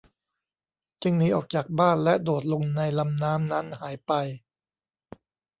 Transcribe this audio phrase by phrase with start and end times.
[1.01, 4.11] จึงหนีออกจากบ้านและโดดลงในลำน้ำนั้นหายไป